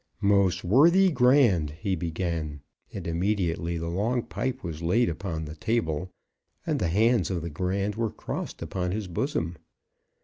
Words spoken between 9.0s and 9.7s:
bosom.